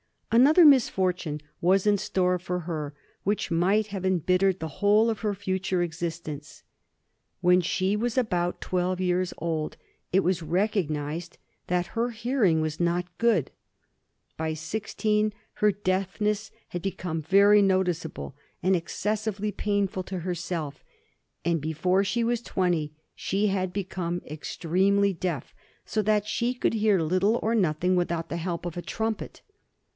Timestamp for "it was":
10.11-10.41